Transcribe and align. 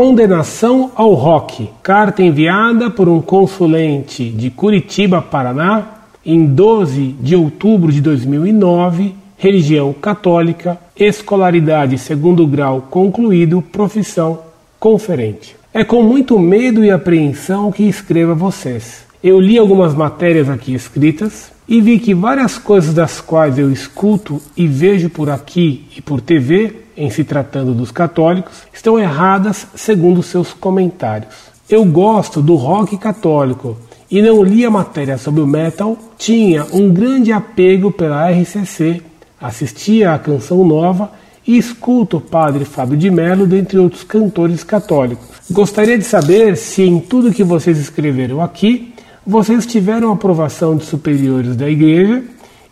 condenação 0.00 0.92
ao 0.94 1.12
rock. 1.12 1.68
Carta 1.82 2.22
enviada 2.22 2.88
por 2.88 3.06
um 3.06 3.20
consulente 3.20 4.30
de 4.30 4.48
Curitiba, 4.48 5.20
Paraná, 5.20 5.88
em 6.24 6.46
12 6.46 7.16
de 7.20 7.36
outubro 7.36 7.92
de 7.92 8.00
2009, 8.00 9.14
religião 9.36 9.92
católica, 9.92 10.78
escolaridade 10.96 11.98
segundo 11.98 12.46
grau 12.46 12.86
concluído, 12.88 13.60
profissão 13.60 14.38
conferente. 14.78 15.54
É 15.74 15.84
com 15.84 16.02
muito 16.02 16.38
medo 16.38 16.82
e 16.82 16.90
apreensão 16.90 17.70
que 17.70 17.82
escrevo 17.82 18.32
a 18.32 18.34
vocês. 18.34 19.04
Eu 19.22 19.38
li 19.38 19.58
algumas 19.58 19.94
matérias 19.94 20.48
aqui 20.48 20.72
escritas 20.72 21.52
e 21.70 21.80
vi 21.80 22.00
que 22.00 22.12
várias 22.12 22.58
coisas 22.58 22.92
das 22.92 23.20
quais 23.20 23.56
eu 23.56 23.70
escuto 23.70 24.42
e 24.56 24.66
vejo 24.66 25.08
por 25.08 25.30
aqui 25.30 25.86
e 25.96 26.02
por 26.02 26.20
TV, 26.20 26.78
em 26.96 27.08
se 27.10 27.22
tratando 27.22 27.72
dos 27.72 27.92
católicos, 27.92 28.64
estão 28.72 28.98
erradas 28.98 29.68
segundo 29.76 30.20
seus 30.20 30.52
comentários. 30.52 31.32
Eu 31.68 31.84
gosto 31.84 32.42
do 32.42 32.56
rock 32.56 32.98
católico 32.98 33.78
e 34.10 34.20
não 34.20 34.42
li 34.42 34.66
a 34.66 34.70
matéria 34.70 35.16
sobre 35.16 35.40
o 35.40 35.46
metal, 35.46 35.96
tinha 36.18 36.66
um 36.72 36.92
grande 36.92 37.30
apego 37.30 37.92
pela 37.92 38.28
RCC, 38.28 39.00
assistia 39.40 40.12
à 40.12 40.18
Canção 40.18 40.66
Nova 40.66 41.12
e 41.46 41.56
escuto 41.56 42.16
o 42.16 42.20
padre 42.20 42.64
Fábio 42.64 42.96
de 42.96 43.08
Mello, 43.12 43.46
dentre 43.46 43.78
outros 43.78 44.02
cantores 44.02 44.64
católicos. 44.64 45.24
Gostaria 45.48 45.96
de 45.96 46.04
saber 46.04 46.56
se 46.56 46.82
em 46.82 46.98
tudo 46.98 47.32
que 47.32 47.44
vocês 47.44 47.78
escreveram 47.78 48.42
aqui 48.42 48.89
vocês 49.30 49.64
tiveram 49.64 50.10
aprovação 50.10 50.76
de 50.76 50.84
superiores 50.84 51.54
da 51.54 51.70
igreja 51.70 52.24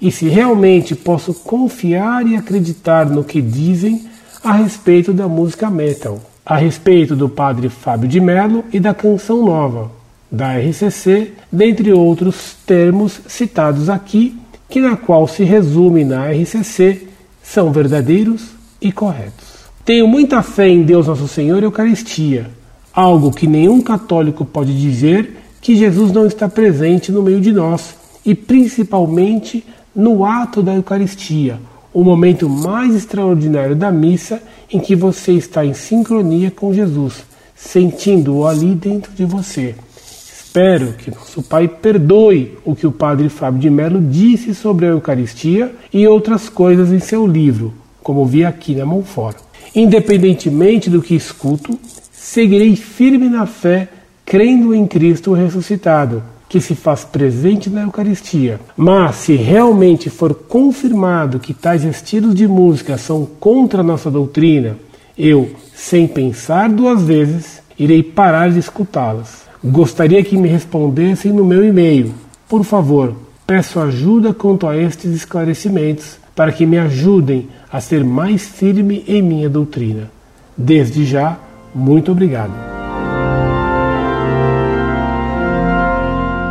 e 0.00 0.10
se 0.10 0.26
realmente 0.26 0.94
posso 0.94 1.34
confiar 1.34 2.26
e 2.26 2.34
acreditar 2.34 3.04
no 3.04 3.22
que 3.22 3.42
dizem 3.42 4.06
a 4.42 4.52
respeito 4.52 5.12
da 5.12 5.28
música 5.28 5.68
metal, 5.68 6.18
a 6.46 6.56
respeito 6.56 7.14
do 7.14 7.28
padre 7.28 7.68
Fábio 7.68 8.08
de 8.08 8.18
Mello 8.20 8.64
e 8.72 8.80
da 8.80 8.94
canção 8.94 9.44
nova, 9.44 9.90
da 10.32 10.56
RCC, 10.56 11.34
dentre 11.52 11.92
outros 11.92 12.56
termos 12.66 13.20
citados 13.28 13.90
aqui, 13.90 14.34
que 14.66 14.80
na 14.80 14.96
qual 14.96 15.28
se 15.28 15.44
resume 15.44 16.04
na 16.04 16.30
RCC, 16.30 17.06
são 17.42 17.70
verdadeiros 17.70 18.46
e 18.80 18.90
corretos. 18.90 19.66
Tenho 19.84 20.08
muita 20.08 20.42
fé 20.42 20.68
em 20.68 20.82
Deus 20.82 21.06
Nosso 21.06 21.28
Senhor 21.28 21.62
e 21.62 21.66
Eucaristia, 21.66 22.50
algo 22.94 23.30
que 23.30 23.46
nenhum 23.46 23.82
católico 23.82 24.42
pode 24.42 24.74
dizer 24.80 25.36
que 25.66 25.74
Jesus 25.74 26.12
não 26.12 26.26
está 26.26 26.48
presente 26.48 27.10
no 27.10 27.24
meio 27.24 27.40
de 27.40 27.50
nós 27.50 27.96
e 28.24 28.36
principalmente 28.36 29.64
no 29.96 30.24
ato 30.24 30.62
da 30.62 30.72
Eucaristia, 30.72 31.58
o 31.92 32.04
momento 32.04 32.48
mais 32.48 32.94
extraordinário 32.94 33.74
da 33.74 33.90
missa 33.90 34.40
em 34.72 34.78
que 34.78 34.94
você 34.94 35.32
está 35.32 35.66
em 35.66 35.74
sincronia 35.74 36.52
com 36.52 36.72
Jesus, 36.72 37.24
sentindo-o 37.56 38.46
ali 38.46 38.76
dentro 38.76 39.10
de 39.12 39.24
você. 39.24 39.74
Espero 40.06 40.92
que 40.92 41.10
nosso 41.10 41.42
Pai 41.42 41.66
perdoe 41.66 42.56
o 42.64 42.76
que 42.76 42.86
o 42.86 42.92
Padre 42.92 43.28
Fábio 43.28 43.58
de 43.58 43.68
Mello 43.68 44.00
disse 44.00 44.54
sobre 44.54 44.86
a 44.86 44.90
Eucaristia 44.90 45.74
e 45.92 46.06
outras 46.06 46.48
coisas 46.48 46.92
em 46.92 47.00
seu 47.00 47.26
livro, 47.26 47.74
como 48.04 48.24
vi 48.24 48.44
aqui 48.44 48.76
na 48.76 48.86
mão 48.86 49.02
fora. 49.02 49.38
Independentemente 49.74 50.88
do 50.88 51.02
que 51.02 51.16
escuto, 51.16 51.76
seguirei 52.12 52.76
firme 52.76 53.28
na 53.28 53.46
fé 53.46 53.88
crendo 54.26 54.74
em 54.74 54.84
Cristo 54.88 55.32
ressuscitado, 55.32 56.20
que 56.48 56.60
se 56.60 56.74
faz 56.74 57.04
presente 57.04 57.70
na 57.70 57.82
Eucaristia. 57.82 58.60
Mas 58.76 59.16
se 59.16 59.36
realmente 59.36 60.10
for 60.10 60.34
confirmado 60.34 61.38
que 61.38 61.54
tais 61.54 61.84
estilos 61.84 62.34
de 62.34 62.46
música 62.46 62.98
são 62.98 63.24
contra 63.24 63.80
a 63.80 63.84
nossa 63.84 64.10
doutrina, 64.10 64.76
eu, 65.16 65.50
sem 65.74 66.06
pensar 66.06 66.68
duas 66.68 67.02
vezes, 67.02 67.62
irei 67.78 68.02
parar 68.02 68.50
de 68.50 68.58
escutá-las. 68.58 69.46
Gostaria 69.64 70.22
que 70.22 70.36
me 70.36 70.48
respondessem 70.48 71.32
no 71.32 71.44
meu 71.44 71.64
e-mail. 71.64 72.12
Por 72.48 72.64
favor, 72.64 73.14
peço 73.46 73.80
ajuda 73.80 74.34
quanto 74.34 74.66
a 74.66 74.76
estes 74.76 75.12
esclarecimentos 75.12 76.18
para 76.34 76.52
que 76.52 76.66
me 76.66 76.78
ajudem 76.78 77.48
a 77.72 77.80
ser 77.80 78.04
mais 78.04 78.46
firme 78.46 79.04
em 79.08 79.22
minha 79.22 79.48
doutrina. 79.48 80.10
Desde 80.56 81.04
já, 81.04 81.38
muito 81.74 82.12
obrigado. 82.12 82.75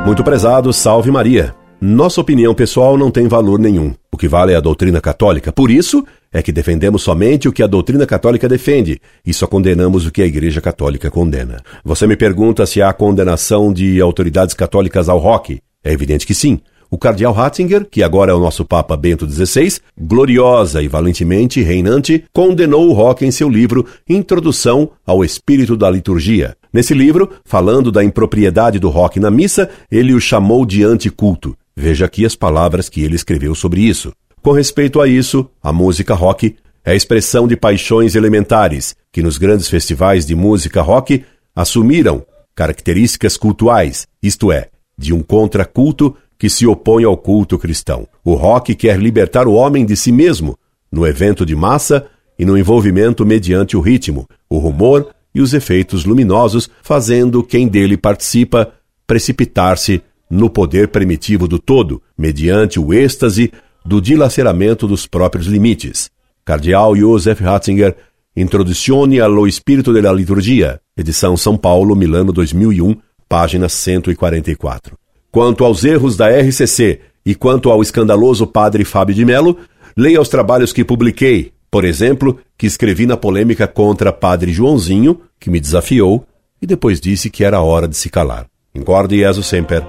Muito 0.05 0.23
prezado, 0.23 0.71
salve 0.71 1.09
Maria. 1.09 1.55
Nossa 1.81 2.21
opinião 2.21 2.53
pessoal 2.53 2.95
não 2.95 3.09
tem 3.09 3.27
valor 3.27 3.57
nenhum. 3.57 3.91
O 4.13 4.17
que 4.17 4.27
vale 4.27 4.53
é 4.53 4.55
a 4.55 4.61
doutrina 4.61 5.01
católica. 5.01 5.51
Por 5.51 5.71
isso 5.71 6.05
é 6.31 6.43
que 6.43 6.51
defendemos 6.51 7.01
somente 7.01 7.49
o 7.49 7.51
que 7.51 7.63
a 7.63 7.67
doutrina 7.67 8.05
católica 8.05 8.47
defende 8.47 9.01
e 9.25 9.33
só 9.33 9.47
condenamos 9.47 10.05
o 10.05 10.11
que 10.11 10.21
a 10.21 10.25
Igreja 10.27 10.61
Católica 10.61 11.09
condena. 11.09 11.59
Você 11.83 12.05
me 12.05 12.15
pergunta 12.15 12.67
se 12.67 12.83
há 12.83 12.93
condenação 12.93 13.73
de 13.73 13.99
autoridades 13.99 14.53
católicas 14.53 15.09
ao 15.09 15.17
rock. 15.17 15.59
É 15.83 15.91
evidente 15.91 16.27
que 16.27 16.35
sim. 16.35 16.59
O 16.89 16.97
cardeal 16.97 17.33
Ratzinger, 17.33 17.85
que 17.89 18.03
agora 18.03 18.31
é 18.31 18.35
o 18.35 18.39
nosso 18.39 18.63
Papa 18.63 18.95
Bento 18.95 19.29
XVI, 19.29 19.79
gloriosa 19.99 20.81
e 20.81 20.87
valentemente 20.87 21.61
reinante, 21.61 22.23
condenou 22.31 22.87
o 22.87 22.93
rock 22.93 23.25
em 23.25 23.31
seu 23.31 23.49
livro 23.49 23.85
Introdução 24.07 24.91
ao 25.05 25.23
Espírito 25.23 25.75
da 25.75 25.89
Liturgia. 25.89 26.55
Nesse 26.71 26.93
livro, 26.93 27.29
falando 27.43 27.91
da 27.91 28.03
impropriedade 28.03 28.79
do 28.79 28.89
rock 28.89 29.19
na 29.19 29.31
missa, 29.31 29.69
ele 29.91 30.13
o 30.13 30.19
chamou 30.19 30.65
de 30.65 30.83
anticulto. 30.83 31.57
Veja 31.75 32.05
aqui 32.05 32.25
as 32.25 32.35
palavras 32.35 32.87
que 32.87 33.03
ele 33.03 33.15
escreveu 33.15 33.55
sobre 33.55 33.81
isso. 33.81 34.13
Com 34.41 34.51
respeito 34.51 35.01
a 35.01 35.07
isso, 35.07 35.49
a 35.61 35.73
música 35.73 36.13
rock 36.13 36.55
é 36.83 36.91
a 36.91 36.95
expressão 36.95 37.47
de 37.47 37.57
paixões 37.57 38.13
elementares 38.13 38.95
que 39.11 39.23
nos 39.23 39.37
grandes 39.37 39.67
festivais 39.67 40.25
de 40.25 40.35
música 40.35 40.81
rock 40.81 41.23
assumiram 41.55 42.23
características 42.53 43.37
cultuais, 43.37 44.05
isto 44.21 44.51
é, 44.51 44.69
de 44.97 45.13
um 45.13 45.21
contraculto 45.21 46.15
que 46.37 46.49
se 46.49 46.67
opõe 46.67 47.03
ao 47.03 47.17
culto 47.17 47.57
cristão. 47.57 48.07
O 48.23 48.33
rock 48.33 48.75
quer 48.75 48.99
libertar 48.99 49.47
o 49.47 49.53
homem 49.53 49.85
de 49.85 49.95
si 49.95 50.11
mesmo, 50.11 50.57
no 50.91 51.05
evento 51.05 51.45
de 51.45 51.55
massa 51.55 52.05
e 52.37 52.45
no 52.45 52.57
envolvimento 52.57 53.25
mediante 53.25 53.77
o 53.77 53.81
ritmo, 53.81 54.27
o 54.49 54.57
rumor 54.57 55.09
e 55.33 55.41
os 55.41 55.53
efeitos 55.53 56.05
luminosos, 56.05 56.69
fazendo 56.81 57.43
quem 57.43 57.67
dele 57.67 57.97
participa 57.97 58.71
precipitar-se 59.05 60.01
no 60.29 60.49
poder 60.49 60.87
primitivo 60.87 61.47
do 61.47 61.59
todo, 61.59 62.01
mediante 62.17 62.79
o 62.79 62.93
êxtase 62.93 63.51
do 63.85 64.01
dilaceramento 64.01 64.87
dos 64.87 65.05
próprios 65.05 65.45
limites. 65.45 66.09
Cardeal 66.43 66.95
Joseph 66.95 67.39
Ratzinger, 67.39 67.95
Introduzione 68.35 69.21
allo 69.21 69.49
Spirito 69.49 69.93
della 69.93 70.11
Liturgia, 70.11 70.81
edição 70.97 71.37
São 71.37 71.55
Paulo, 71.55 71.95
Milano 71.95 72.33
2001, 72.33 72.97
página 73.29 73.69
144. 73.69 75.04
Quanto 75.35 75.65
aos 75.65 75.83
erros 75.83 76.15
da 76.15 76.29
RCC 76.29 77.01
e 77.25 77.35
quanto 77.35 77.69
ao 77.69 77.81
escandaloso 77.81 78.47
padre 78.47 78.85
Fábio 78.85 79.13
de 79.13 79.25
Mello, 79.25 79.57
leia 79.97 80.21
os 80.21 80.29
trabalhos 80.29 80.71
que 80.71 80.85
publiquei 80.85 81.51
por 81.75 81.83
exemplo, 81.83 82.39
que 82.57 82.65
escrevi 82.65 83.05
na 83.05 83.17
polêmica 83.17 83.67
contra 83.67 84.13
Padre 84.13 84.53
Joãozinho, 84.53 85.19
que 85.37 85.49
me 85.49 85.59
desafiou, 85.59 86.25
e 86.61 86.65
depois 86.65 87.01
disse 87.01 87.29
que 87.29 87.43
era 87.43 87.59
hora 87.59 87.85
de 87.85 87.97
se 87.97 88.09
calar. 88.09 88.45
Incorde 88.73 89.17
Jesus 89.17 89.45
Semper, 89.45 89.85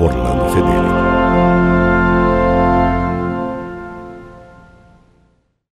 Orlando 0.00 0.48
Fedeli. 0.54 1.01